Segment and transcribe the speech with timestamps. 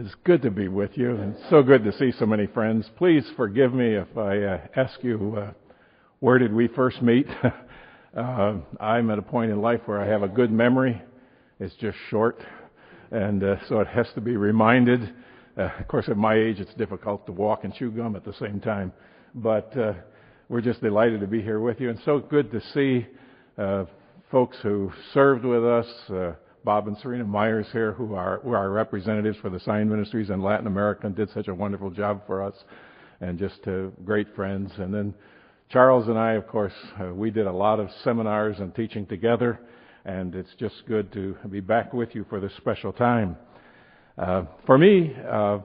[0.00, 2.88] It's good to be with you, and so good to see so many friends.
[2.98, 5.50] Please forgive me if I uh, ask you, uh,
[6.20, 7.26] where did we first meet?
[8.16, 11.02] uh, I'm at a point in life where I have a good memory.
[11.58, 12.40] It's just short,
[13.10, 15.12] and uh, so it has to be reminded.
[15.56, 18.34] Uh, of course, at my age, it's difficult to walk and chew gum at the
[18.34, 18.92] same time,
[19.34, 19.94] but uh,
[20.48, 23.04] we're just delighted to be here with you, and so good to see
[24.30, 25.86] folks who served with us
[26.64, 30.42] Bob and Serena Myers here, who are, who are representatives for the sign ministries in
[30.42, 32.54] Latin America and did such a wonderful job for us,
[33.20, 34.70] and just uh, great friends.
[34.78, 35.14] And then
[35.70, 39.60] Charles and I, of course, uh, we did a lot of seminars and teaching together,
[40.04, 43.36] and it's just good to be back with you for this special time.
[44.16, 45.58] Uh, for me, uh,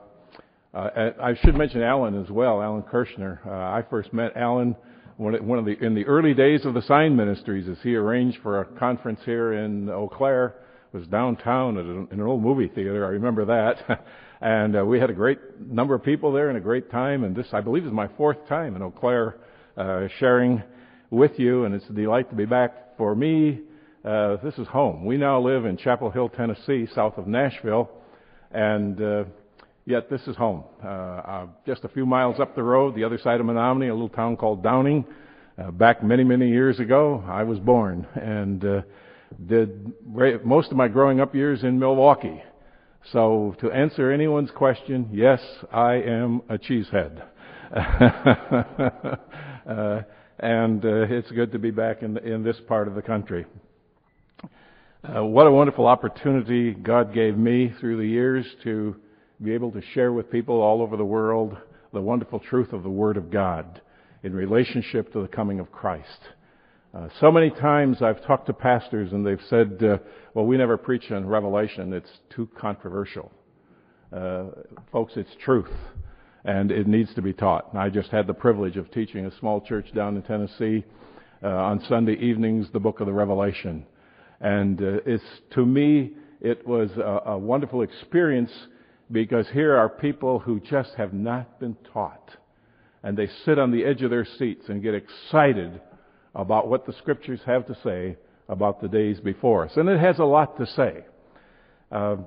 [0.73, 3.45] uh, I should mention Alan as well, Alan Kurschner.
[3.45, 4.75] Uh, I first met Alan
[5.17, 8.61] one of the in the early days of the sign ministries as he arranged for
[8.61, 10.55] a conference here in Eau Claire
[10.93, 13.05] was downtown an, an old movie theater.
[13.05, 14.05] I remember that.
[14.41, 17.23] and uh, we had a great number of people there and a great time.
[17.23, 19.35] And this, I believe, is my fourth time in Eau Claire
[19.75, 20.61] uh, sharing
[21.09, 21.65] with you.
[21.65, 22.95] And it's a delight to be back.
[22.95, 23.61] For me,
[24.05, 25.03] uh, this is home.
[25.03, 27.89] We now live in Chapel Hill, Tennessee, south of Nashville.
[28.51, 29.23] And uh,
[29.85, 30.63] yet this is home.
[30.83, 33.93] Uh, uh, just a few miles up the road, the other side of Menomonie, a
[33.93, 35.05] little town called Downing.
[35.57, 38.05] Uh, back many, many years ago, I was born.
[38.13, 38.81] And uh,
[39.47, 39.93] did
[40.43, 42.41] most of my growing up years in Milwaukee.
[43.11, 47.23] So to answer anyone's question, yes, I am a cheesehead.
[49.67, 50.01] uh,
[50.39, 53.45] and uh, it's good to be back in, in this part of the country.
[55.03, 58.95] Uh, what a wonderful opportunity God gave me through the years to
[59.41, 61.57] be able to share with people all over the world
[61.91, 63.81] the wonderful truth of the Word of God
[64.23, 66.19] in relationship to the coming of Christ.
[66.93, 69.97] Uh, so many times I've talked to pastors and they've said, uh,
[70.35, 71.91] well, we never preach on Revelation.
[71.91, 73.31] It's too controversial.
[74.15, 74.45] Uh,
[74.91, 75.71] folks, it's truth.
[76.45, 77.71] And it needs to be taught.
[77.71, 80.83] And I just had the privilege of teaching a small church down in Tennessee
[81.41, 83.87] uh, on Sunday evenings, the book of the Revelation.
[84.39, 85.23] And uh, it's,
[85.55, 86.11] to me,
[86.41, 88.51] it was a, a wonderful experience
[89.11, 92.29] because here are people who just have not been taught.
[93.01, 95.81] And they sit on the edge of their seats and get excited
[96.35, 98.17] about what the scriptures have to say
[98.49, 99.71] about the days before us.
[99.75, 101.05] And it has a lot to say.
[101.91, 102.17] Uh,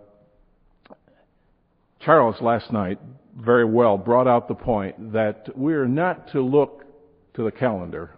[2.01, 2.99] Charles last night
[3.37, 6.85] very well brought out the point that we're not to look
[7.35, 8.13] to the calendar,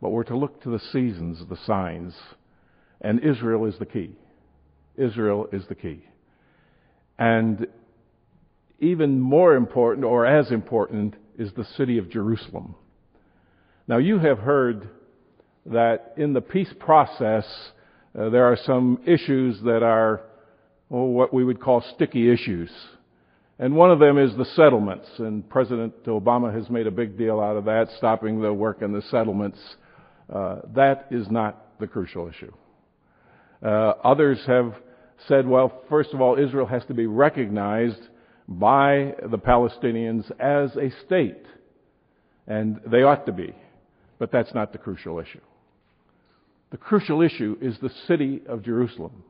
[0.00, 2.14] but we're to look to the seasons, the signs.
[3.00, 4.16] And Israel is the key.
[4.96, 6.04] Israel is the key.
[7.18, 7.66] And
[8.78, 12.74] even more important, or as important, is the city of Jerusalem.
[13.86, 14.88] Now, you have heard
[15.66, 17.44] that in the peace process,
[18.18, 20.22] uh, there are some issues that are
[20.90, 22.70] well, what we would call sticky issues.
[23.58, 27.40] And one of them is the settlements, and President Obama has made a big deal
[27.40, 29.58] out of that, stopping the work in the settlements.
[30.32, 32.52] Uh, that is not the crucial issue.
[33.62, 34.74] Uh, others have
[35.28, 38.00] said, well, first of all, Israel has to be recognized
[38.48, 41.44] by the Palestinians as a state,
[42.46, 43.54] and they ought to be.
[44.18, 45.40] But that's not the crucial issue.
[46.70, 49.24] The crucial issue is the city of Jerusalem.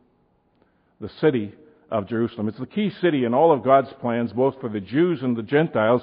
[1.00, 1.54] The city
[1.90, 2.48] of Jerusalem.
[2.48, 5.42] It's the key city in all of God's plans, both for the Jews and the
[5.42, 6.02] Gentiles.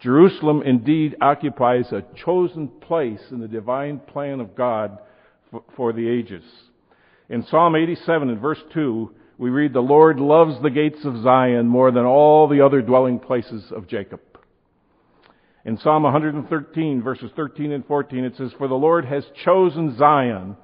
[0.00, 4.98] Jerusalem indeed occupies a chosen place in the divine plan of God
[5.50, 6.44] for, for the ages.
[7.28, 11.68] In Psalm 87 and verse 2, we read, The Lord loves the gates of Zion
[11.68, 14.20] more than all the other dwelling places of Jacob.
[15.66, 20.56] In Psalm 113 verses 13 and 14, it says, For the Lord has chosen Zion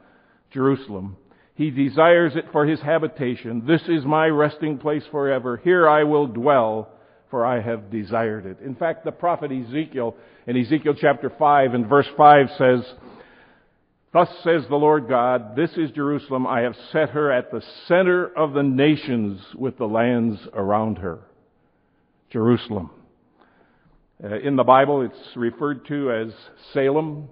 [0.53, 1.17] Jerusalem.
[1.55, 3.65] He desires it for his habitation.
[3.67, 5.57] This is my resting place forever.
[5.57, 6.91] Here I will dwell,
[7.31, 8.61] for I have desired it.
[8.61, 12.81] In fact, the prophet Ezekiel, in Ezekiel chapter 5 and verse 5 says,
[14.13, 16.47] Thus says the Lord God, This is Jerusalem.
[16.47, 21.21] I have set her at the center of the nations with the lands around her.
[22.31, 22.91] Jerusalem.
[24.23, 26.35] Uh, in the Bible, it's referred to as
[26.73, 27.29] Salem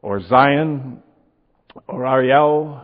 [0.00, 1.02] or Zion
[1.86, 2.82] or Ariel.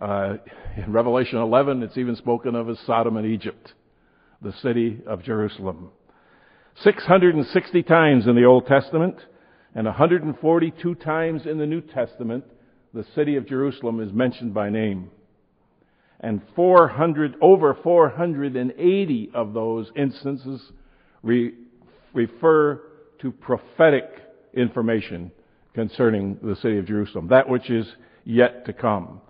[0.00, 0.36] Uh,
[0.76, 3.72] in Revelation 11, it's even spoken of as Sodom and Egypt,
[4.42, 5.90] the city of Jerusalem.
[6.82, 9.16] 660 times in the Old Testament
[9.74, 12.44] and 142 times in the New Testament,
[12.92, 15.10] the city of Jerusalem is mentioned by name.
[16.20, 20.60] And 400, over 480 of those instances
[21.22, 21.54] re,
[22.12, 22.80] refer
[23.20, 24.04] to prophetic
[24.54, 25.30] information
[25.74, 27.86] concerning the city of Jerusalem, that which is
[28.24, 29.20] yet to come.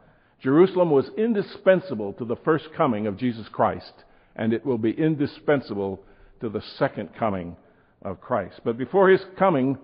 [0.43, 3.93] Jerusalem was indispensable to the first coming of Jesus Christ
[4.37, 6.01] and it will be indispensable
[6.41, 7.57] to the second coming
[8.03, 8.61] of Christ.
[8.65, 9.79] But before his coming,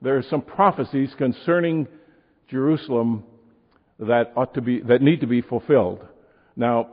[0.00, 1.86] there are some prophecies concerning
[2.48, 3.24] Jerusalem
[3.98, 6.04] that ought to be that need to be fulfilled.
[6.56, 6.88] Now,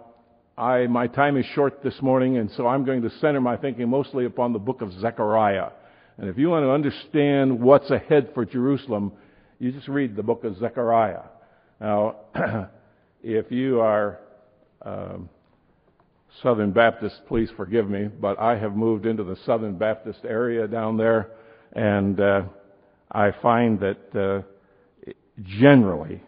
[0.57, 3.89] I my time is short this morning, and so I'm going to center my thinking
[3.89, 5.69] mostly upon the book of Zechariah.
[6.19, 9.13] And if you want to understand what's ahead for Jerusalem,
[9.57, 11.21] you just read the book of Zechariah.
[11.79, 12.17] Now,
[13.23, 14.19] if you are
[14.81, 15.29] um,
[16.43, 20.97] Southern Baptist, please forgive me, but I have moved into the Southern Baptist area down
[20.97, 21.31] there,
[21.71, 22.41] and uh,
[23.09, 26.21] I find that uh, generally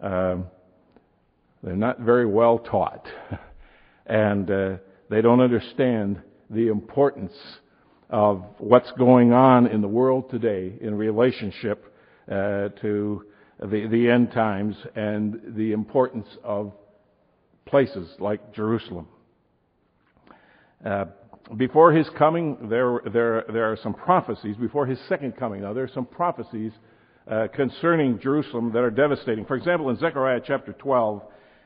[0.00, 0.46] um,
[1.60, 3.04] they're not very well taught,
[4.06, 4.76] and uh,
[5.10, 7.32] they don't understand the importance
[8.14, 11.92] of what's going on in the world today in relationship
[12.30, 13.24] uh, to
[13.58, 16.72] the, the end times and the importance of
[17.66, 19.08] places like Jerusalem.
[20.86, 21.06] Uh,
[21.56, 24.56] before his coming, there, there, there are some prophecies.
[24.58, 26.70] Before his second coming, now, there are some prophecies
[27.28, 29.44] uh, concerning Jerusalem that are devastating.
[29.44, 31.20] For example, in Zechariah chapter 12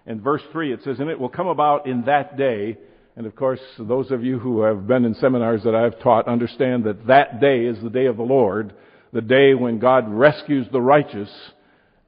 [0.07, 2.79] and verse 3, it says, And it will come about in that day.
[3.19, 6.85] And of course, those of you who have been in seminars that I've taught understand
[6.85, 8.73] that that day is the day of the Lord,
[9.13, 11.29] the day when God rescues the righteous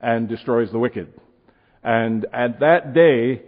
[0.00, 1.12] and destroys the wicked.
[1.82, 3.42] And at that day,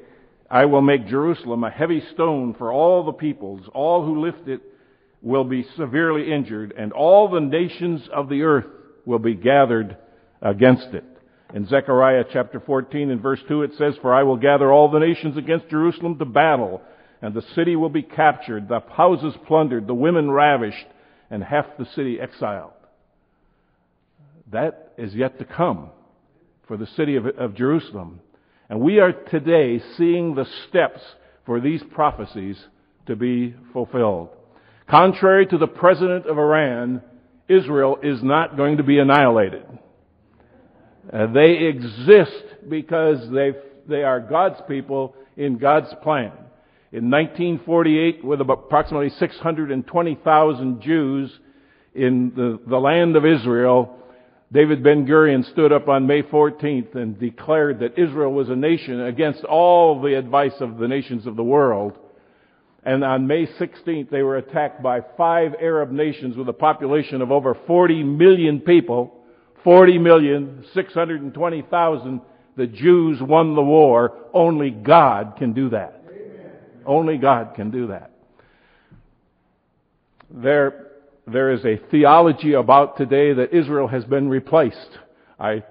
[0.51, 3.61] I will make Jerusalem a heavy stone for all the peoples.
[3.73, 4.61] All who lift it
[5.23, 8.67] will be severely injured, and all the nations of the earth
[9.07, 9.97] will be gathered
[10.41, 11.05] against it.
[11.55, 14.99] In Zechariah chapter 14 and verse 2 it says, For I will gather all the
[14.99, 16.83] nations against Jerusalem to battle,
[17.23, 20.87] and the city will be captured, the houses plundered, the women ravished,
[21.31, 22.73] and half the city exiled.
[24.51, 25.91] That is yet to come
[26.67, 28.21] for the city of, of Jerusalem.
[28.69, 31.01] And we are today seeing the steps
[31.47, 32.59] for these prophecies
[33.07, 34.31] to be fulfilled.
[34.89, 37.03] Contrary to the president of Iran,
[37.49, 39.65] Israel is not going to be annihilated.
[41.13, 43.53] Uh, they exist because they,
[43.89, 46.33] they are God's people in God's plan.
[46.93, 51.39] In 1948, with approximately 620,000 Jews
[51.95, 53.97] in the, the land of Israel,
[54.53, 59.01] David Ben Gurion stood up on May 14th and declared that Israel was a nation
[59.01, 61.97] against all the advice of the nations of the world.
[62.83, 67.33] And on May 16th, they were attacked by five Arab nations with a population of
[67.33, 69.15] over 40 million people.
[69.65, 72.21] 40 million, 620,000.
[72.57, 74.13] The Jews won the war.
[74.35, 76.02] Only God can do that.
[76.87, 78.11] Only God can do that.
[80.31, 80.89] There
[81.27, 84.99] there is a theology about today that Israel has been replaced.
[85.39, 85.63] I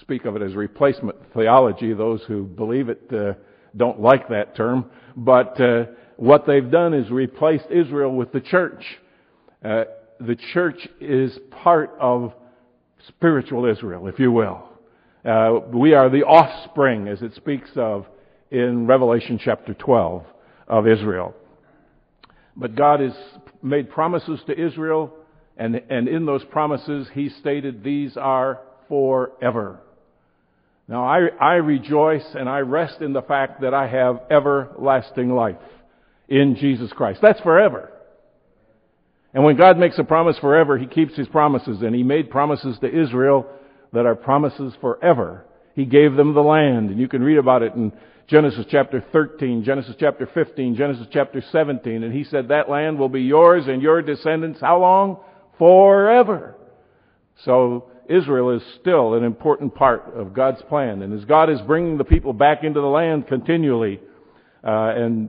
[0.00, 1.92] speak of it as replacement theology.
[1.92, 3.34] Those who believe it uh,
[3.76, 5.84] don't like that term, but uh,
[6.16, 8.82] what they've done is replaced Israel with the church.
[9.64, 9.84] Uh,
[10.20, 12.32] the church is part of
[13.08, 14.68] spiritual Israel, if you will.
[15.24, 18.06] Uh, we are the offspring, as it speaks of
[18.52, 20.24] in Revelation chapter 12
[20.68, 21.34] of Israel.
[22.54, 23.14] But God has
[23.62, 25.14] made promises to Israel,
[25.56, 29.80] and, and in those promises, He stated these are forever.
[30.86, 35.56] Now, I, I rejoice and I rest in the fact that I have everlasting life
[36.28, 37.20] in Jesus Christ.
[37.22, 37.90] That's forever.
[39.32, 41.80] And when God makes a promise forever, He keeps His promises.
[41.80, 43.46] And He made promises to Israel
[43.94, 45.46] that are promises forever.
[45.74, 46.90] He gave them the land.
[46.90, 47.92] And you can read about it in
[48.32, 53.10] Genesis chapter 13, Genesis chapter 15, Genesis chapter 17, and he said that land will
[53.10, 55.18] be yours and your descendants how long?
[55.58, 56.56] Forever.
[57.44, 61.02] So Israel is still an important part of God's plan.
[61.02, 64.00] And as God is bringing the people back into the land continually,
[64.64, 65.28] uh, and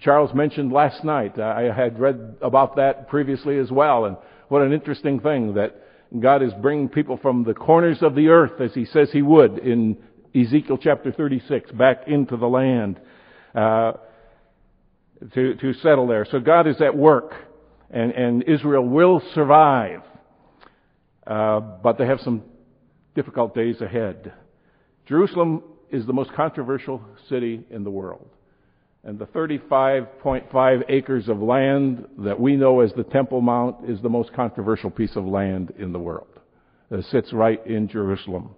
[0.00, 4.16] Charles mentioned last night, I had read about that previously as well, and
[4.48, 5.76] what an interesting thing that
[6.18, 9.58] God is bringing people from the corners of the earth, as He says He would
[9.58, 9.98] in
[10.34, 13.00] Ezekiel chapter 36 back into the land
[13.54, 13.92] uh,
[15.34, 16.26] to, to settle there.
[16.30, 17.34] So God is at work,
[17.90, 20.02] and, and Israel will survive.
[21.26, 22.42] Uh, but they have some
[23.14, 24.32] difficult days ahead.
[25.06, 28.28] Jerusalem is the most controversial city in the world.
[29.04, 34.08] And the 35.5 acres of land that we know as the Temple Mount is the
[34.08, 36.28] most controversial piece of land in the world.
[36.90, 38.54] It sits right in Jerusalem.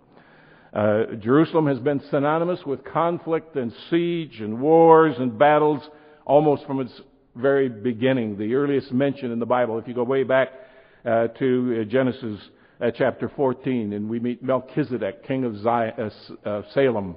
[0.72, 5.82] Uh, Jerusalem has been synonymous with conflict and siege and wars and battles
[6.24, 6.92] almost from its
[7.34, 8.38] very beginning.
[8.38, 10.48] The earliest mention in the Bible, if you go way back
[11.04, 12.38] uh, to uh, Genesis
[12.80, 16.10] uh, chapter 14, and we meet Melchizedek, king of Zion,
[16.44, 17.16] uh, Salem.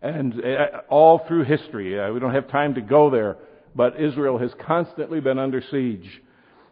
[0.00, 0.40] And
[0.88, 3.38] all through history, we don't have time to go there,
[3.74, 6.22] but Israel has constantly been under siege.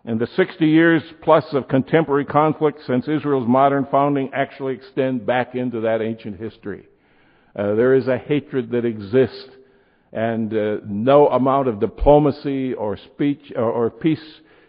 [0.05, 5.55] And the 60 years plus of contemporary conflict since Israel's modern founding actually extend back
[5.55, 6.87] into that ancient history.
[7.57, 9.49] Uh, there is a hatred that exists,
[10.13, 14.23] and uh, no amount of diplomacy or speech or, or, peace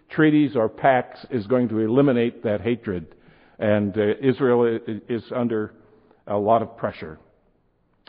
[0.10, 3.08] treaties or pacts is going to eliminate that hatred.
[3.60, 5.74] And uh, Israel is under
[6.28, 7.20] a lot of pressure.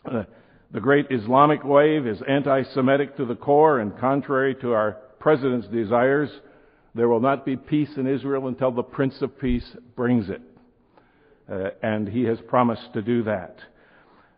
[0.05, 0.25] Uh,
[0.73, 6.31] the great Islamic wave is anti-Semitic to the core and contrary to our president's desires.
[6.97, 10.41] There will not be peace in Israel until the Prince of Peace brings it.
[11.47, 13.59] Uh, and he has promised to do that.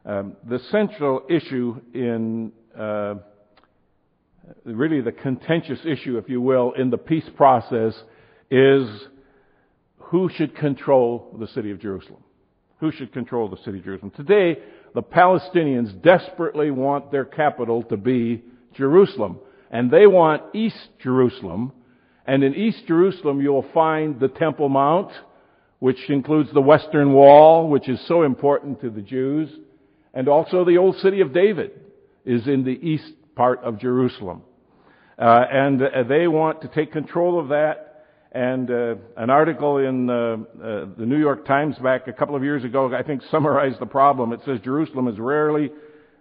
[0.05, 3.15] Um, the central issue in uh,
[4.65, 7.95] really the contentious issue, if you will, in the peace process
[8.50, 8.88] is
[9.99, 12.25] who should control the city of Jerusalem.
[12.81, 14.12] Who should control the city of Jerusalem?
[14.17, 14.59] Today,
[14.97, 18.43] the Palestinians desperately want their capital to be
[18.75, 19.38] Jerusalem.
[19.71, 21.73] And they want East Jerusalem.
[22.29, 25.11] And in East Jerusalem, you'll find the Temple Mount,
[25.79, 29.49] which includes the Western Wall, which is so important to the Jews.
[30.13, 31.71] And also the old city of David
[32.27, 34.43] is in the east part of Jerusalem.
[35.19, 38.05] Uh, and uh, they want to take control of that.
[38.31, 40.37] And uh, an article in uh, uh,
[40.99, 44.35] the New York Times back a couple of years ago, I think, summarized the problem.
[44.35, 45.71] It says Jerusalem is rarely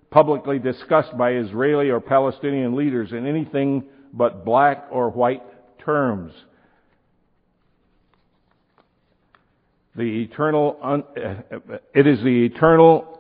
[0.10, 3.84] publicly discussed by Israeli or Palestinian leaders in anything
[4.14, 5.44] but black or white
[5.88, 6.34] terms.
[9.96, 13.20] The eternal, un, uh, it is the eternal,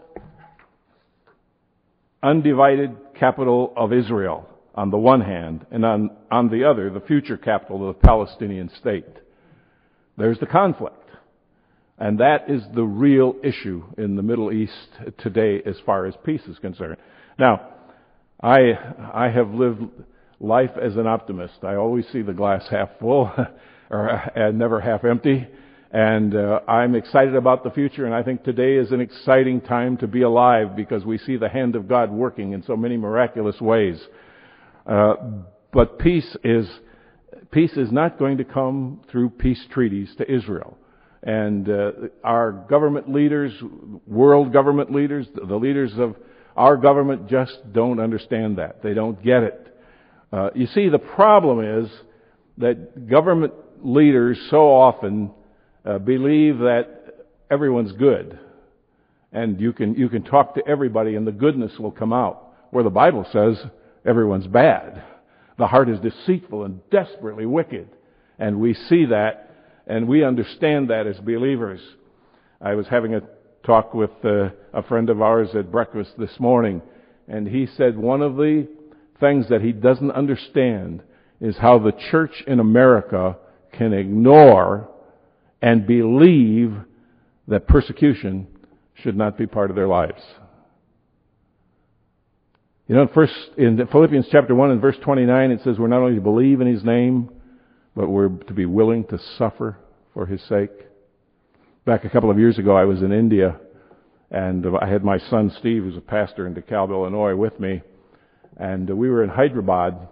[2.21, 7.37] undivided capital of Israel on the one hand, and on, on the other, the future
[7.37, 9.05] capital of the Palestinian state.
[10.17, 10.95] There's the conflict.
[11.97, 16.43] And that is the real issue in the Middle East today as far as peace
[16.47, 16.97] is concerned.
[17.39, 17.69] Now,
[18.43, 18.73] I,
[19.13, 19.83] I have lived
[20.39, 21.63] life as an optimist.
[21.63, 23.31] I always see the glass half full,
[23.89, 25.47] or and never half empty.
[25.91, 29.97] And uh, I'm excited about the future, and I think today is an exciting time
[29.97, 33.59] to be alive because we see the hand of God working in so many miraculous
[33.61, 33.99] ways.
[34.85, 35.15] Uh,
[35.71, 36.69] but peace is
[37.51, 40.77] peace is not going to come through peace treaties to Israel.
[41.23, 41.91] And uh,
[42.23, 43.53] our government leaders,
[44.05, 46.15] world government leaders, the leaders of
[46.55, 48.81] our government just don't understand that.
[48.81, 49.76] They don't get it.
[50.31, 51.91] Uh, you see, the problem is
[52.57, 55.31] that government leaders so often
[55.85, 58.37] uh, believe that everyone's good,
[59.31, 62.43] and you can you can talk to everybody, and the goodness will come out.
[62.71, 63.57] Where the Bible says
[64.05, 65.03] everyone's bad.
[65.57, 67.89] The heart is deceitful and desperately wicked.
[68.39, 69.43] And we see that
[69.87, 71.79] and we understand that as believers.
[72.61, 73.21] I was having a
[73.65, 76.81] talk with uh, a friend of ours at breakfast this morning
[77.27, 78.67] and he said one of the
[79.19, 81.03] things that he doesn't understand
[81.39, 83.37] is how the church in America
[83.73, 84.89] can ignore
[85.61, 86.73] and believe
[87.47, 88.47] that persecution
[88.95, 90.21] should not be part of their lives.
[92.87, 96.15] You know, first, in Philippians chapter 1 and verse 29, it says we're not only
[96.15, 97.29] to believe in His name,
[97.95, 99.77] but we're to be willing to suffer
[100.13, 100.71] for His sake.
[101.85, 103.59] Back a couple of years ago, I was in India,
[104.31, 107.81] and I had my son Steve, who's a pastor in DeKalb, Illinois, with me,
[108.57, 110.07] and we were in Hyderabad,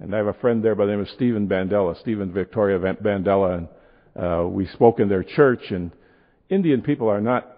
[0.00, 3.58] and I have a friend there by the name of Stephen Bandela, Stephen Victoria Bandela,
[3.58, 3.68] and
[4.16, 5.92] uh, we spoke in their church, and
[6.48, 7.56] Indian people are not,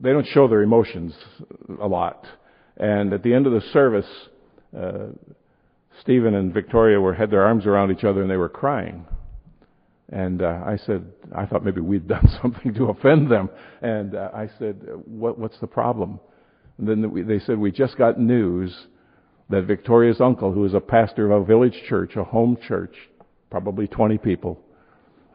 [0.00, 1.14] they don't show their emotions
[1.80, 2.26] a lot.
[2.76, 4.06] And at the end of the service,
[4.76, 5.08] uh,
[6.00, 9.04] Stephen and Victoria were had their arms around each other and they were crying.
[10.08, 13.50] And uh, I said, I thought maybe we'd done something to offend them.
[13.80, 16.18] And uh, I said, what, what's the problem?
[16.78, 18.74] And then they said, we just got news
[19.52, 22.94] that Victoria's uncle, who is a pastor of a village church, a home church,
[23.50, 24.60] probably 20 people,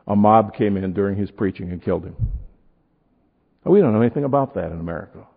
[0.08, 2.16] a mob came in during his preaching and killed him.
[3.66, 5.28] We don't know anything about that in America.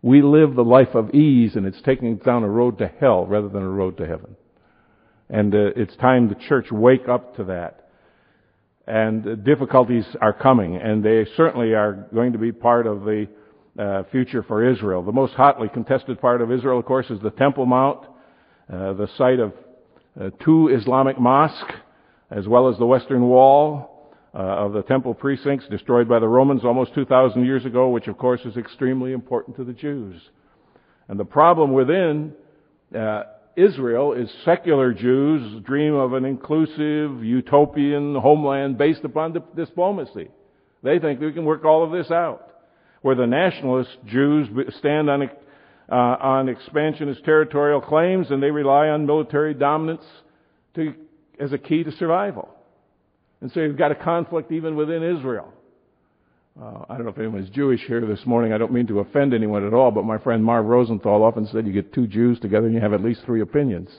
[0.00, 3.26] We live the life of ease and it's taking us down a road to hell
[3.26, 4.36] rather than a road to heaven.
[5.28, 7.88] And uh, it's time the church wake up to that.
[8.86, 13.28] And uh, difficulties are coming and they certainly are going to be part of the
[13.78, 15.02] uh, future for Israel.
[15.02, 18.06] The most hotly contested part of Israel, of course, is the Temple Mount,
[18.68, 19.52] the site of
[20.20, 21.74] uh, two Islamic mosques,
[22.30, 26.64] as well as the Western Wall, uh, of the temple precincts destroyed by the Romans
[26.64, 30.20] almost 2,000 years ago, which of course is extremely important to the Jews.
[31.08, 32.32] And the problem within
[32.96, 33.24] uh,
[33.56, 40.28] Israel is secular Jews dream of an inclusive, utopian homeland based upon diplomacy.
[40.82, 42.50] They think we can work all of this out.
[43.02, 45.28] Where the nationalist Jews stand on,
[45.90, 50.04] uh, on expansionist territorial claims and they rely on military dominance
[50.74, 50.94] to,
[51.38, 52.48] as a key to survival.
[53.40, 55.52] And so you've got a conflict even within Israel.
[56.60, 58.52] Uh, I don't know if anyone's Jewish here this morning.
[58.52, 61.66] I don't mean to offend anyone at all, but my friend Marv Rosenthal often said
[61.66, 63.90] you get two Jews together and you have at least three opinions.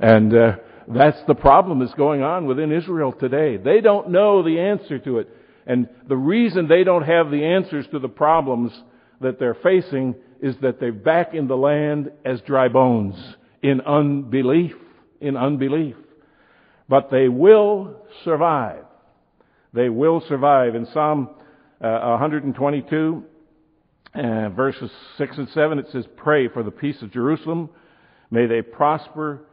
[0.00, 0.56] And uh,
[0.86, 3.56] that's the problem that's going on within Israel today.
[3.56, 5.28] They don't know the answer to it.
[5.66, 8.72] And the reason they don't have the answers to the problems
[9.20, 13.14] that they're facing is that they're back in the land as dry bones
[13.62, 14.74] in unbelief.
[15.20, 15.96] In unbelief.
[16.88, 18.84] But they will survive.
[19.72, 20.74] They will survive.
[20.74, 21.30] In Psalm
[21.80, 23.24] uh, 122,
[24.14, 27.68] uh, verses 6 and 7, it says, Pray for the peace of Jerusalem.
[28.30, 29.44] May they prosper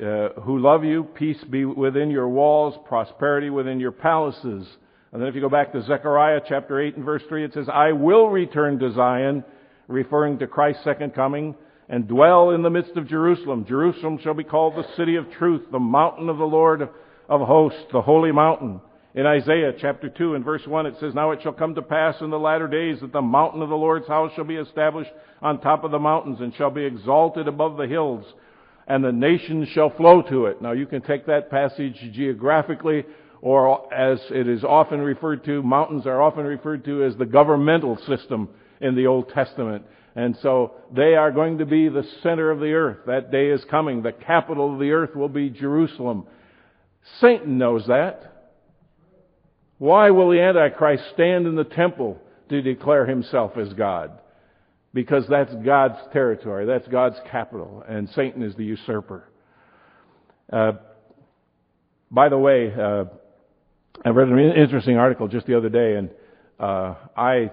[0.00, 1.04] uh, who love you.
[1.04, 4.66] Peace be within your walls, prosperity within your palaces.
[5.12, 7.66] And then if you go back to Zechariah chapter 8 and verse 3, it says,
[7.72, 9.44] I will return to Zion,
[9.92, 11.54] referring to Christ's second coming,
[11.88, 13.66] and dwell in the midst of Jerusalem.
[13.66, 16.88] Jerusalem shall be called the city of truth, the mountain of the Lord
[17.28, 18.80] of hosts, the holy mountain.
[19.14, 22.16] In Isaiah chapter 2 and verse 1 it says, Now it shall come to pass
[22.22, 25.10] in the latter days that the mountain of the Lord's house shall be established
[25.42, 28.24] on top of the mountains and shall be exalted above the hills,
[28.88, 30.62] and the nations shall flow to it.
[30.62, 33.04] Now you can take that passage geographically,
[33.42, 37.98] or as it is often referred to, mountains are often referred to as the governmental
[38.06, 38.48] system
[38.82, 39.84] in the Old Testament.
[40.14, 42.98] And so they are going to be the center of the earth.
[43.06, 44.02] That day is coming.
[44.02, 46.26] The capital of the earth will be Jerusalem.
[47.20, 48.28] Satan knows that.
[49.78, 52.20] Why will the Antichrist stand in the temple
[52.50, 54.12] to declare himself as God?
[54.94, 56.66] Because that's God's territory.
[56.66, 57.82] That's God's capital.
[57.88, 59.24] And Satan is the usurper.
[60.52, 60.72] Uh,
[62.10, 63.04] by the way, uh,
[64.04, 66.10] I read an interesting article just the other day, and
[66.60, 67.50] uh, I,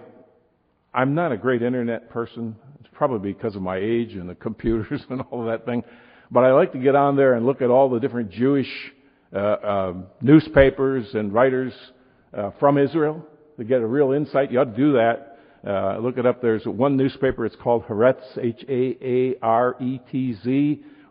[0.93, 2.55] I'm not a great internet person.
[2.79, 5.84] It's probably because of my age and the computers and all of that thing.
[6.31, 8.67] But I like to get on there and look at all the different Jewish
[9.34, 11.73] uh, um, newspapers and writers
[12.36, 13.25] uh, from Israel
[13.58, 14.52] to get a real insight.
[14.52, 15.38] You ought to do that.
[15.67, 16.41] Uh, look it up.
[16.41, 17.45] There's one newspaper.
[17.45, 19.41] It's called Haaretz, H-A-A-R-E-T-Z.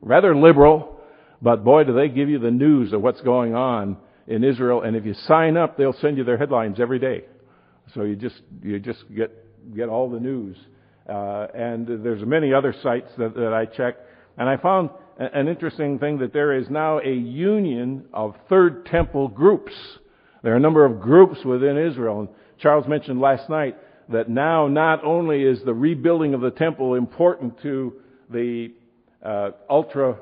[0.01, 0.97] Rather liberal,
[1.43, 3.97] but boy, do they give you the news of what's going on
[4.29, 4.83] in Israel.
[4.83, 7.25] And if you sign up, they'll send you their headlines every day.
[7.95, 9.33] So you just you just get
[9.75, 10.57] get all the news.
[11.09, 13.97] Uh, and there's many other sites that, that I check,
[14.37, 19.29] and I found an interesting thing that there is now a union of Third Temple
[19.29, 19.73] groups
[20.43, 22.21] there are a number of groups within Israel.
[22.21, 22.29] And
[22.59, 23.77] Charles mentioned last night
[24.09, 27.95] that now not only is the rebuilding of the temple important to
[28.31, 28.73] the
[29.23, 30.17] uh, ultra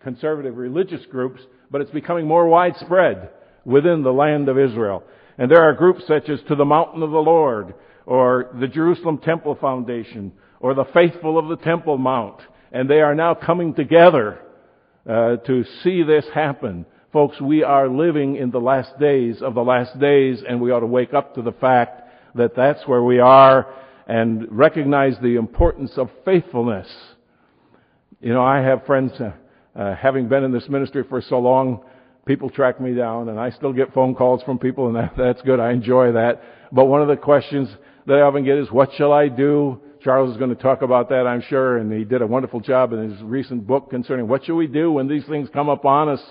[0.00, 3.30] conservative religious groups, but it's becoming more widespread
[3.64, 5.02] within the land of Israel.
[5.36, 7.74] And there are groups such as To the Mountain of the Lord,
[8.08, 12.40] or the Jerusalem Temple Foundation, or the Faithful of the Temple Mount.
[12.72, 14.40] And they are now coming together
[15.06, 16.86] uh, to see this happen.
[17.12, 20.80] Folks, we are living in the last days of the last days, and we ought
[20.80, 22.00] to wake up to the fact
[22.34, 23.66] that that's where we are
[24.06, 26.88] and recognize the importance of faithfulness.
[28.22, 29.32] You know, I have friends, uh,
[29.78, 31.82] uh, having been in this ministry for so long,
[32.24, 35.42] people track me down, and I still get phone calls from people, and that, that's
[35.42, 35.60] good.
[35.60, 36.42] I enjoy that.
[36.72, 37.68] But one of the questions
[38.08, 39.80] that I often get is, what shall I do?
[40.02, 42.92] Charles is going to talk about that, I'm sure, and he did a wonderful job
[42.94, 46.22] in his recent book concerning what shall we do when these things come upon us.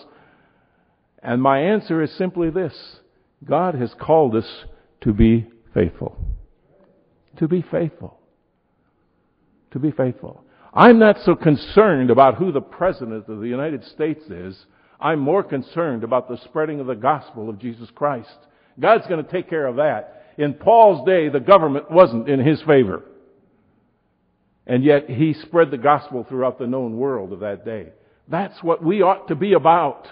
[1.22, 2.74] And my answer is simply this
[3.46, 4.66] God has called us
[5.02, 6.18] to be faithful.
[7.38, 8.20] To be faithful.
[9.72, 10.44] To be faithful.
[10.74, 14.58] I'm not so concerned about who the President of the United States is.
[15.00, 18.36] I'm more concerned about the spreading of the gospel of Jesus Christ.
[18.80, 20.17] God's going to take care of that.
[20.38, 23.04] In Paul's day, the government wasn't in his favor.
[24.68, 27.90] And yet he spread the gospel throughout the known world of that day.
[28.28, 30.08] That's what we ought to be about.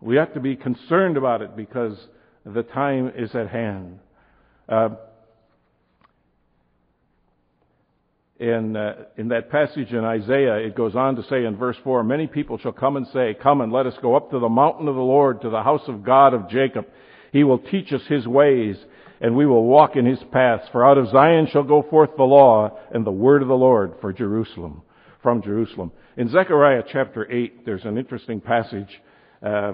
[0.00, 1.96] We ought to be concerned about it because
[2.44, 4.00] the time is at hand.
[4.68, 4.90] Uh,
[8.40, 12.02] in, uh, in that passage in Isaiah, it goes on to say in verse 4,
[12.02, 14.88] Many people shall come and say, Come and let us go up to the mountain
[14.88, 16.86] of the Lord, to the house of God of Jacob.
[17.32, 18.76] He will teach us his ways,
[19.20, 20.68] and we will walk in his paths.
[20.70, 23.94] For out of Zion shall go forth the law and the word of the Lord
[24.00, 24.82] for Jerusalem,
[25.22, 25.92] from Jerusalem.
[26.16, 29.00] In Zechariah chapter 8, there's an interesting passage.
[29.42, 29.72] Uh,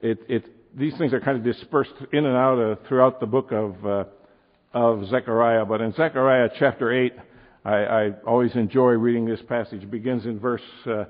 [0.00, 3.50] it, it, these things are kind of dispersed in and out of, throughout the book
[3.50, 4.04] of, uh,
[4.72, 5.64] of Zechariah.
[5.64, 7.12] But in Zechariah chapter 8,
[7.64, 9.82] I, I always enjoy reading this passage.
[9.82, 11.04] It begins in verse uh,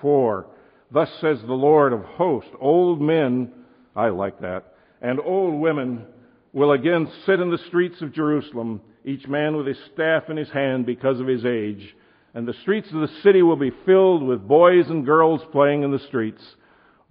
[0.00, 0.46] 4.
[0.90, 3.52] Thus says the Lord of hosts, old men,
[3.94, 4.69] I like that,
[5.00, 6.04] and old women
[6.52, 10.50] will again sit in the streets of Jerusalem, each man with his staff in his
[10.50, 11.94] hand because of his age.
[12.32, 15.90] and the streets of the city will be filled with boys and girls playing in
[15.90, 16.42] the streets.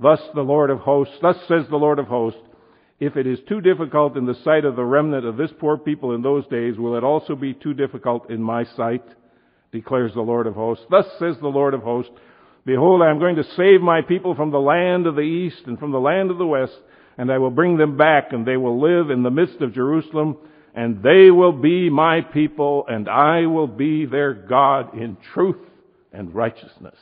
[0.01, 2.39] Thus the Lord of hosts, thus says the Lord of hosts,
[3.01, 6.13] if it is too difficult in the sight of the remnant of this poor people
[6.15, 9.03] in those days, will it also be too difficult in my sight?
[9.71, 10.85] declares the Lord of hosts.
[10.89, 12.11] Thus says the Lord of hosts,
[12.65, 15.77] Behold, I am going to save my people from the land of the east and
[15.77, 16.77] from the land of the west,
[17.19, 20.37] and I will bring them back, and they will live in the midst of Jerusalem,
[20.73, 25.59] and they will be my people, and I will be their God in truth
[26.13, 26.95] and righteousness.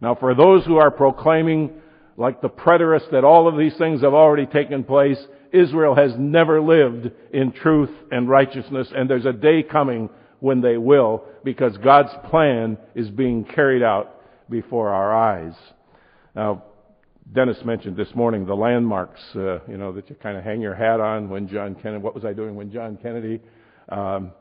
[0.00, 1.80] Now, for those who are proclaiming,
[2.16, 6.60] like the preterists, that all of these things have already taken place, Israel has never
[6.60, 12.12] lived in truth and righteousness, and there's a day coming when they will, because God's
[12.30, 15.54] plan is being carried out before our eyes.
[16.34, 16.64] Now,
[17.30, 20.74] Dennis mentioned this morning the landmarks, uh, you know, that you kind of hang your
[20.74, 23.40] hat on when John Kennedy, what was I doing when John Kennedy?
[23.88, 24.32] Um,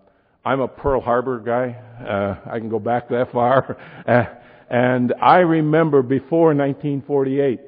[0.44, 1.78] I'm a Pearl Harbor guy.
[2.04, 3.78] Uh, I can go back that far.
[4.08, 4.24] Uh,
[4.70, 7.60] and I remember before 1948,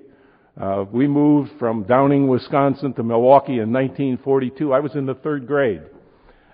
[0.60, 4.74] uh, we moved from Downing, Wisconsin to Milwaukee in 1942.
[4.74, 5.82] I was in the third grade.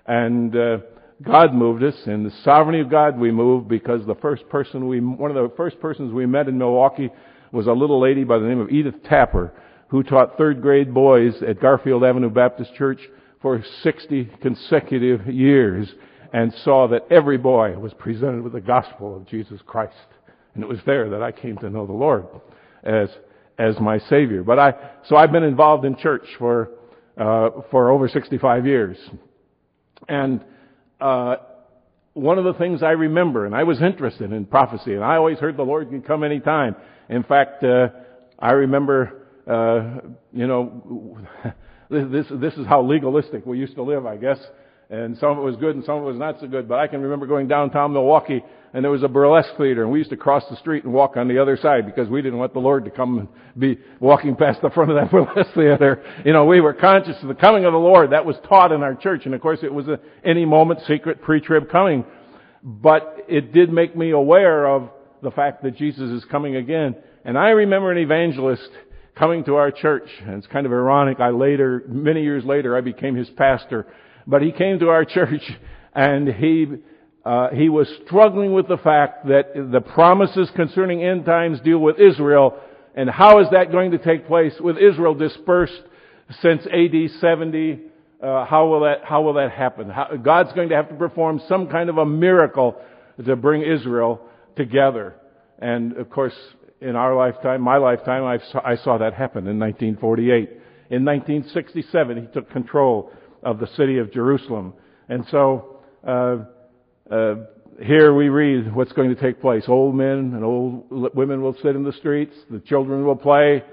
[0.06, 0.78] And, uh,
[1.22, 1.94] God moved us.
[2.06, 5.54] In the sovereignty of God, we moved because the first person we, one of the
[5.56, 7.10] first persons we met in Milwaukee
[7.52, 9.52] was a little lady by the name of Edith Tapper,
[9.88, 13.00] who taught third grade boys at Garfield Avenue Baptist Church
[13.42, 15.92] for 60 consecutive years
[16.32, 19.94] and saw that every boy was presented with the gospel of Jesus Christ.
[20.54, 22.26] And it was there that I came to know the Lord
[22.84, 23.08] as,
[23.58, 24.42] as my Savior.
[24.42, 24.74] But I,
[25.08, 26.70] so I've been involved in church for,
[27.16, 28.96] uh, for over 65 years.
[30.08, 30.44] And,
[31.00, 31.36] uh,
[32.12, 35.38] one of the things I remember, and I was interested in prophecy, and I always
[35.38, 36.74] heard the Lord can come any time.
[37.10, 37.88] In fact, uh,
[38.38, 41.18] I remember, uh, you know,
[41.90, 44.38] this this is how legalistic we used to live, I guess.
[44.90, 46.68] And some of it was good, and some of it was not so good.
[46.68, 48.42] But I can remember going downtown Milwaukee,
[48.72, 51.16] and there was a burlesque theater, and we used to cross the street and walk
[51.16, 54.36] on the other side because we didn't want the Lord to come and be walking
[54.36, 56.02] past the front of that burlesque theater.
[56.24, 58.10] You know, we were conscious of the coming of the Lord.
[58.10, 61.22] That was taught in our church, and of course, it was a any moment secret
[61.22, 62.04] pre-trib coming.
[62.62, 64.90] But it did make me aware of
[65.22, 66.96] the fact that Jesus is coming again.
[67.24, 68.68] And I remember an evangelist
[69.16, 71.20] coming to our church, and it's kind of ironic.
[71.20, 73.86] I later, many years later, I became his pastor.
[74.26, 75.42] But he came to our church,
[75.94, 76.66] and he
[77.24, 82.00] uh, he was struggling with the fact that the promises concerning end times deal with
[82.00, 82.58] Israel,
[82.94, 85.82] and how is that going to take place with Israel dispersed
[86.40, 87.80] since AD 70?
[88.22, 89.90] Uh, how will that how will that happen?
[89.90, 92.80] How, God's going to have to perform some kind of a miracle
[93.24, 94.22] to bring Israel
[94.60, 95.14] together.
[95.58, 96.34] And of course,
[96.80, 100.50] in our lifetime, my lifetime, I saw, I saw that happen in 1948.
[100.90, 103.10] In 1967, he took control
[103.42, 104.74] of the city of Jerusalem.
[105.08, 106.36] And so, uh,
[107.10, 107.34] uh,
[107.82, 109.64] here we read what's going to take place.
[109.66, 112.34] Old men and old women will sit in the streets.
[112.50, 113.64] The children will play.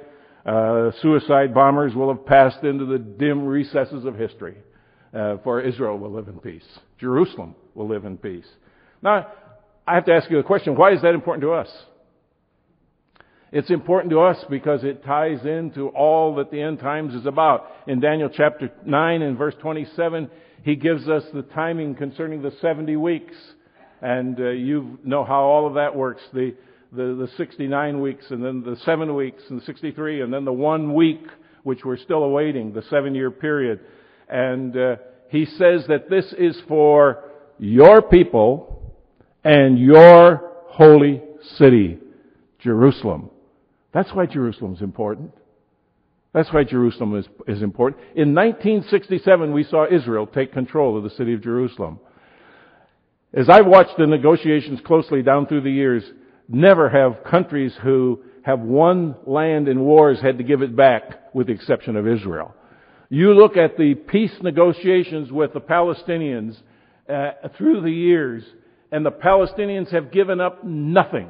[0.46, 4.56] Uh, suicide bombers will have passed into the dim recesses of history.
[5.14, 6.68] Uh, for Israel will live in peace.
[7.00, 8.48] Jerusalem will live in peace.
[9.02, 9.28] Now,
[9.88, 10.76] I have to ask you a question.
[10.76, 11.70] Why is that important to us?
[13.52, 17.72] It's important to us because it ties into all that the end times is about.
[17.88, 20.30] In Daniel chapter 9 and verse 27,
[20.64, 23.34] he gives us the timing concerning the 70 weeks.
[24.02, 26.22] And uh, you know how all of that works.
[26.34, 26.56] The,
[26.92, 30.94] the, the 69 weeks and then the 7 weeks and 63 and then the one
[30.94, 31.26] week
[31.64, 33.82] which we're still awaiting, the seven year period.
[34.30, 34.96] And uh,
[35.30, 37.26] he says that this is for
[37.60, 38.77] your people
[39.48, 41.22] and your holy
[41.56, 41.98] city,
[42.60, 43.30] Jerusalem.
[43.94, 45.34] That's why Jerusalem is important.
[46.34, 48.02] That's why Jerusalem is, is important.
[48.16, 52.00] In 1967, we saw Israel take control of the city of Jerusalem.
[53.34, 56.04] As I've watched the negotiations closely down through the years,
[56.50, 61.48] never have countries who have won land in wars had to give it back with
[61.48, 62.54] the exception of Israel.
[63.08, 66.58] You look at the peace negotiations with the Palestinians
[67.10, 68.44] uh, through the years,
[68.92, 71.30] and the Palestinians have given up nothing.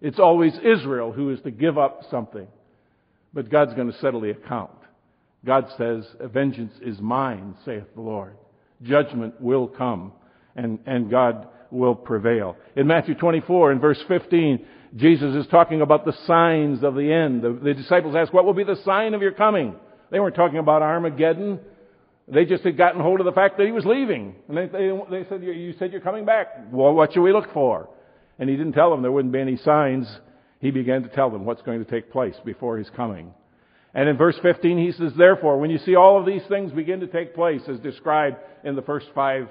[0.00, 2.46] It's always Israel who is to give up something.
[3.32, 4.70] But God's going to settle the account.
[5.44, 8.36] God says, vengeance is mine, saith the Lord.
[8.82, 10.12] Judgment will come,
[10.56, 12.56] and, and God will prevail.
[12.76, 14.64] In Matthew 24, in verse 15,
[14.96, 17.42] Jesus is talking about the signs of the end.
[17.42, 19.74] The, the disciples ask, what will be the sign of your coming?
[20.10, 21.60] They weren't talking about Armageddon.
[22.30, 24.34] They just had gotten hold of the fact that he was leaving.
[24.48, 26.48] And they, they, they said, you said you're coming back.
[26.70, 27.88] Well, what should we look for?
[28.38, 30.06] And he didn't tell them there wouldn't be any signs.
[30.60, 33.32] He began to tell them what's going to take place before his coming.
[33.94, 37.00] And in verse 15 he says, therefore, when you see all of these things begin
[37.00, 39.48] to take place as described in the first five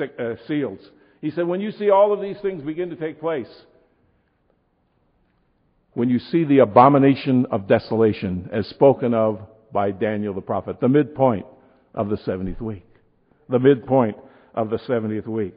[0.00, 0.80] uh, seals,
[1.20, 3.48] He said, when you see all of these things begin to take place,
[5.94, 9.40] when you see the abomination of desolation as spoken of
[9.72, 11.46] by Daniel the prophet, the midpoint
[11.96, 12.86] of the 70th week.
[13.48, 14.16] The midpoint
[14.54, 15.54] of the 70th week.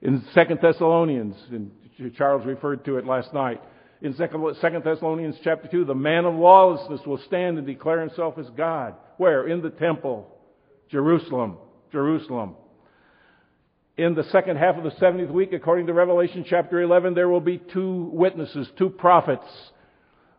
[0.00, 1.36] In 2 Thessalonians,
[2.16, 3.60] Charles referred to it last night,
[4.02, 4.26] in 2
[4.84, 8.94] Thessalonians chapter 2, the man of lawlessness will stand and declare himself as God.
[9.16, 9.46] Where?
[9.46, 10.26] In the temple.
[10.90, 11.56] Jerusalem.
[11.92, 12.56] Jerusalem.
[13.96, 17.40] In the second half of the 70th week, according to Revelation chapter 11, there will
[17.40, 19.46] be two witnesses, two prophets.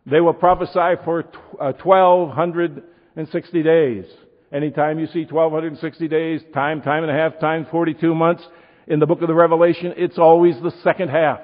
[0.04, 1.22] They will prophesy for
[1.56, 4.04] 1260 uh, days.
[4.54, 8.44] Anytime you see 1260 days, time, time and a half, time 42 months
[8.86, 11.40] in the book of the Revelation, it's always the second half.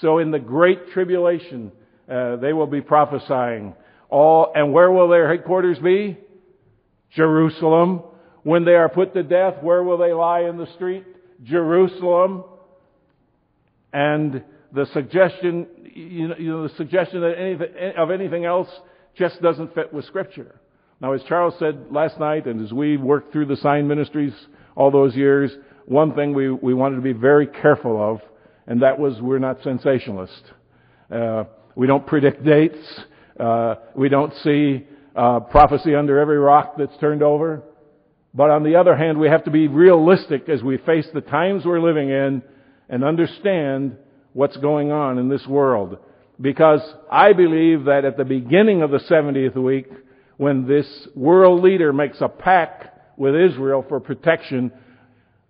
[0.00, 1.70] So in the great tribulation,
[2.10, 3.74] uh, they will be prophesying.
[4.08, 6.16] All, and where will their headquarters be?
[7.14, 8.02] Jerusalem.
[8.42, 11.04] When they are put to death, where will they lie in the street?
[11.44, 12.44] Jerusalem.
[13.92, 18.68] And the suggestion, you know, you know the suggestion that anything, of anything else
[19.14, 20.58] just doesn't fit with Scripture.
[21.00, 24.34] Now, as Charles said last night, and as we worked through the sign ministries
[24.74, 25.52] all those years,
[25.86, 28.20] one thing we, we wanted to be very careful of
[28.68, 30.28] and that was we're not sensationalists.
[31.10, 32.76] Uh, we don't predict dates.
[33.40, 37.62] Uh, we don't see uh, prophecy under every rock that's turned over.
[38.34, 41.64] But on the other hand, we have to be realistic as we face the times
[41.64, 42.42] we're living in
[42.90, 43.96] and understand
[44.34, 45.96] what's going on in this world.
[46.38, 49.86] Because I believe that at the beginning of the 70th week,
[50.38, 54.72] when this world leader makes a pact with Israel for protection,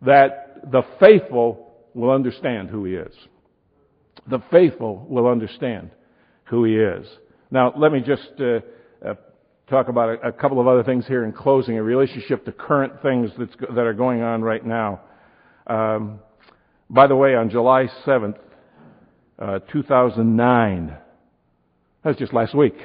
[0.03, 3.15] that the faithful will understand who he is.
[4.29, 5.91] The faithful will understand
[6.45, 7.07] who he is.
[7.51, 8.61] Now, let me just uh,
[9.07, 9.15] uh,
[9.69, 13.03] talk about a, a, couple of other things here in closing, a relationship to current
[13.03, 15.01] things that are going on right now.
[15.67, 16.21] Um,
[16.89, 18.39] by the way, on July 7th,
[19.39, 20.87] uh, 2009,
[22.03, 22.77] that was just last week,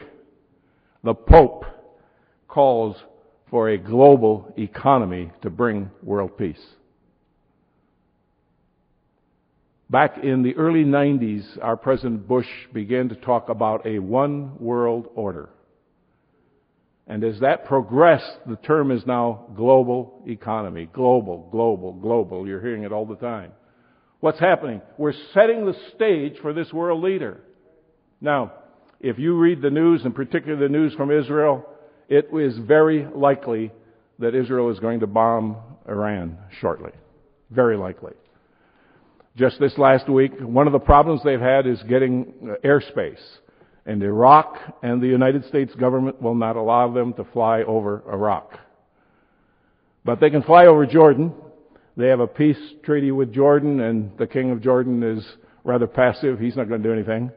[1.04, 1.66] the Pope
[2.54, 2.96] calls
[3.50, 6.64] for a global economy to bring world peace.
[9.90, 15.08] Back in the early 90s, our President Bush began to talk about a one world
[15.16, 15.50] order.
[17.08, 20.88] And as that progressed, the term is now global economy.
[20.94, 22.48] Global, global, global.
[22.48, 23.52] You're hearing it all the time.
[24.20, 24.82] What's happening?
[24.98, 27.42] We're setting the stage for this world leader.
[28.22, 28.54] Now,
[29.02, 31.68] if you read the news, and particularly the news from Israel,
[32.14, 33.72] it is very likely
[34.20, 36.92] that Israel is going to bomb Iran shortly.
[37.50, 38.14] Very likely.
[39.36, 43.22] Just this last week, one of the problems they've had is getting uh, airspace.
[43.88, 48.60] And Iraq and the United States government will not allow them to fly over Iraq.
[50.06, 51.34] But they can fly over Jordan.
[51.98, 55.26] They have a peace treaty with Jordan, and the king of Jordan is
[55.64, 56.40] rather passive.
[56.40, 57.32] He's not going to do anything.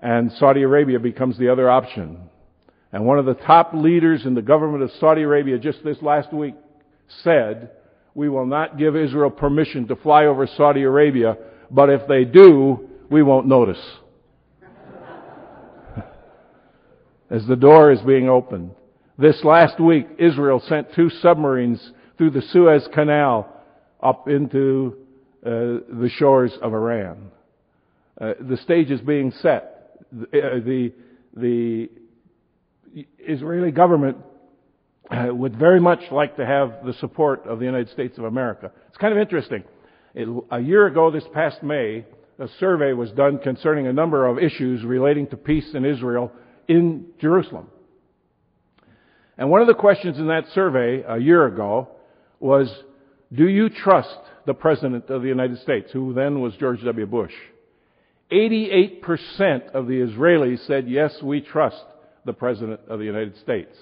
[0.00, 2.30] And Saudi Arabia becomes the other option.
[2.92, 6.32] And one of the top leaders in the government of Saudi Arabia just this last
[6.32, 6.54] week
[7.22, 7.70] said
[8.14, 11.36] we will not give Israel permission to fly over Saudi Arabia,
[11.70, 13.84] but if they do, we won't notice.
[17.30, 18.70] As the door is being opened.
[19.18, 23.52] This last week, Israel sent two submarines through the Suez Canal
[24.02, 24.96] up into
[25.44, 27.30] uh, the shores of Iran.
[28.20, 29.98] Uh, the stage is being set.
[30.10, 30.92] The, uh, the,
[31.36, 31.90] the
[33.18, 34.18] Israeli government
[35.10, 38.72] uh, would very much like to have the support of the United States of America.
[38.88, 39.64] It's kind of interesting.
[40.14, 42.04] It, a year ago, this past May,
[42.38, 46.32] a survey was done concerning a number of issues relating to peace in Israel
[46.68, 47.68] in Jerusalem.
[49.38, 51.88] And one of the questions in that survey a year ago
[52.40, 52.72] was,
[53.32, 57.06] do you trust the President of the United States, who then was George W.
[57.06, 57.32] Bush?
[58.32, 61.84] 88% of the Israelis said, yes, we trust
[62.26, 63.76] the President of the United States.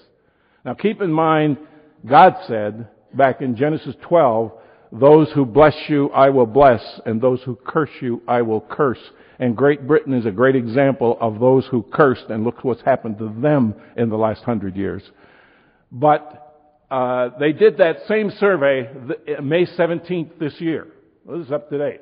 [0.63, 1.57] Now keep in mind,
[2.05, 4.51] God said back in Genesis 12,
[4.91, 8.99] those who bless you I will bless, and those who curse you I will curse.
[9.39, 13.17] And Great Britain is a great example of those who cursed, and look what's happened
[13.17, 15.03] to them in the last hundred years.
[15.91, 16.45] But
[16.89, 18.89] uh, they did that same survey
[19.41, 20.87] May 17th this year.
[21.27, 22.01] This is up to date.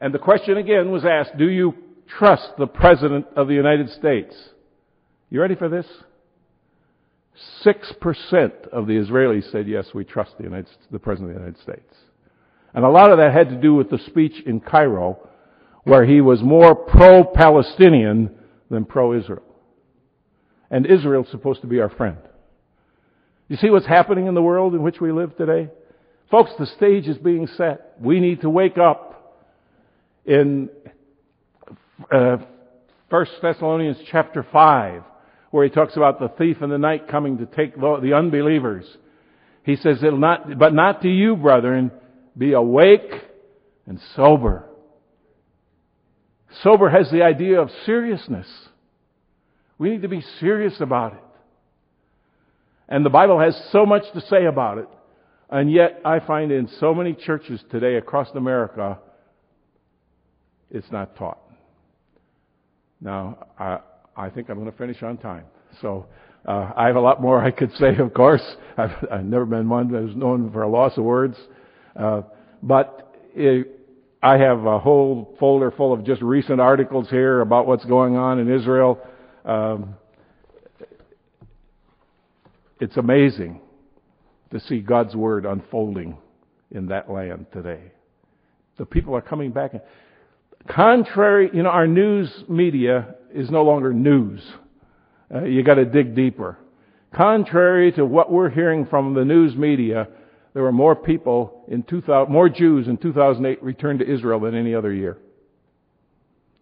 [0.00, 1.74] And the question again was asked, do you
[2.18, 4.34] trust the President of the United States?
[5.30, 5.86] You ready for this?
[7.64, 11.62] 6% of the Israelis said, yes, we trust the, United, the President of the United
[11.62, 11.94] States.
[12.74, 15.28] And a lot of that had to do with the speech in Cairo,
[15.84, 18.34] where he was more pro-Palestinian
[18.70, 19.44] than pro-Israel.
[20.70, 22.18] And Israel's supposed to be our friend.
[23.48, 25.70] You see what's happening in the world in which we live today?
[26.30, 27.94] Folks, the stage is being set.
[28.00, 29.38] We need to wake up
[30.24, 30.70] in
[32.10, 32.38] uh,
[33.08, 35.02] 1 Thessalonians chapter 5,
[35.50, 38.84] where he talks about the thief in the night coming to take the unbelievers.
[39.64, 41.90] He says, It'll not, but not to you, brethren,
[42.36, 43.10] be awake
[43.86, 44.64] and sober.
[46.62, 48.46] Sober has the idea of seriousness.
[49.78, 51.22] We need to be serious about it.
[52.88, 54.88] And the Bible has so much to say about it.
[55.48, 58.98] And yet, I find in so many churches today across America,
[60.70, 61.40] it's not taught.
[63.00, 63.78] Now, I,
[64.20, 65.44] I think I'm going to finish on time.
[65.80, 66.06] So,
[66.46, 68.42] uh, I have a lot more I could say, of course.
[68.76, 71.36] I've, I've never been one who's known for a loss of words.
[71.96, 72.22] Uh,
[72.62, 73.80] but it,
[74.22, 78.38] I have a whole folder full of just recent articles here about what's going on
[78.38, 78.98] in Israel.
[79.44, 79.94] Um,
[82.80, 83.60] it's amazing
[84.50, 86.16] to see God's Word unfolding
[86.70, 87.92] in that land today.
[88.78, 89.72] The people are coming back.
[90.68, 94.42] Contrary, you know, our news media is no longer news.
[95.32, 96.58] Uh, you got to dig deeper.
[97.14, 100.08] Contrary to what we're hearing from the news media,
[100.54, 104.74] there were more people in 2000, more Jews in 2008 returned to Israel than any
[104.74, 105.18] other year.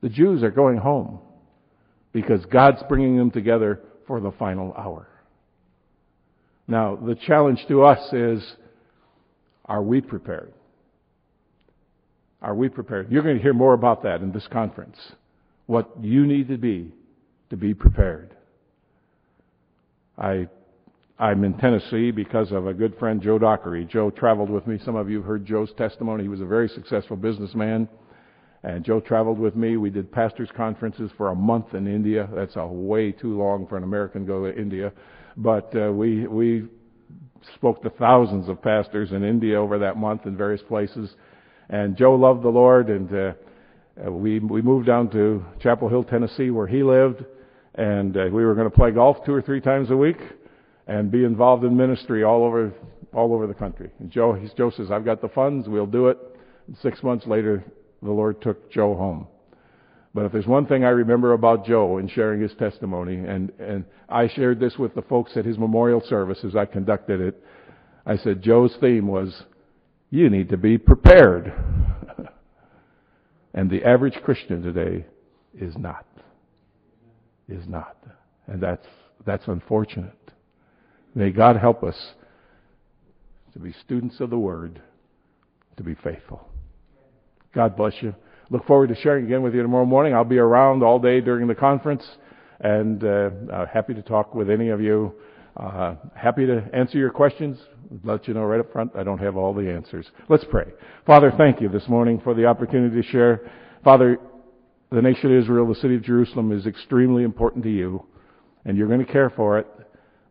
[0.00, 1.20] The Jews are going home
[2.12, 5.08] because God's bringing them together for the final hour.
[6.66, 8.56] Now, the challenge to us is,
[9.64, 10.52] are we prepared?
[12.40, 13.10] Are we prepared?
[13.10, 14.96] You're going to hear more about that in this conference.
[15.66, 16.92] What you need to be
[17.50, 18.34] to be prepared.
[20.16, 20.48] I,
[21.18, 23.84] I'm in Tennessee because of a good friend, Joe Dockery.
[23.84, 24.78] Joe traveled with me.
[24.84, 26.24] Some of you have heard Joe's testimony.
[26.24, 27.88] He was a very successful businessman.
[28.62, 29.76] And Joe traveled with me.
[29.76, 32.28] We did pastors' conferences for a month in India.
[32.34, 34.92] That's a way too long for an American to go to India.
[35.36, 36.66] But uh, we we
[37.54, 41.14] spoke to thousands of pastors in India over that month in various places.
[41.70, 43.32] And Joe loved the Lord, and uh,
[44.06, 47.24] uh we we moved down to Chapel Hill, Tennessee, where he lived,
[47.74, 50.18] and uh, we were going to play golf two or three times a week,
[50.86, 52.72] and be involved in ministry all over
[53.12, 53.90] all over the country.
[53.98, 55.68] And Joe, he's, Joe says, "I've got the funds.
[55.68, 56.18] We'll do it."
[56.66, 57.64] And six months later,
[58.02, 59.26] the Lord took Joe home.
[60.14, 63.84] But if there's one thing I remember about Joe in sharing his testimony, and, and
[64.08, 67.42] I shared this with the folks at his memorial service as I conducted it,
[68.06, 69.42] I said, Joe's theme was,
[70.10, 71.52] you need to be prepared.
[73.54, 75.04] and the average Christian today
[75.54, 76.06] is not.
[77.48, 77.96] Is not.
[78.46, 78.86] And that's,
[79.26, 80.14] that's unfortunate.
[81.14, 82.12] May God help us
[83.52, 84.80] to be students of the Word,
[85.76, 86.48] to be faithful.
[87.54, 88.14] God bless you.
[88.50, 90.14] Look forward to sharing again with you tomorrow morning.
[90.14, 92.06] I'll be around all day during the conference
[92.60, 95.12] and uh, uh, happy to talk with any of you.
[95.56, 97.58] Uh, happy to answer your questions.
[98.04, 100.06] Let you know right up front, I don't have all the answers.
[100.28, 100.66] Let's pray.
[101.06, 103.50] Father, thank you this morning for the opportunity to share.
[103.82, 104.18] Father,
[104.90, 108.04] the nation of Israel, the city of Jerusalem is extremely important to you,
[108.64, 109.66] and you're going to care for it,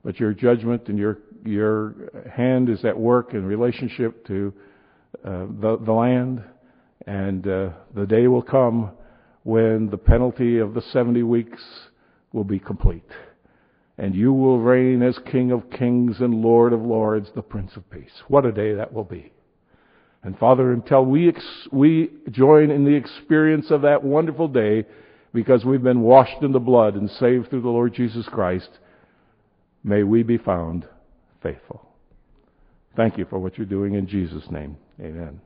[0.03, 1.95] but your judgment and your, your
[2.31, 4.53] hand is at work in relationship to
[5.25, 6.43] uh, the, the land
[7.07, 8.91] and uh, the day will come
[9.43, 11.63] when the penalty of the 70 weeks
[12.33, 13.03] will be complete.
[13.97, 17.89] And you will reign as King of kings and Lord of lords, the Prince of
[17.89, 18.11] Peace.
[18.27, 19.31] What a day that will be.
[20.23, 24.85] And Father, until we, ex- we join in the experience of that wonderful day,
[25.33, 28.69] because we've been washed in the blood and saved through the Lord Jesus Christ,
[29.83, 30.87] may we be found
[31.41, 31.87] faithful.
[32.95, 34.77] Thank you for what you're doing in Jesus' name.
[34.99, 35.39] Amen.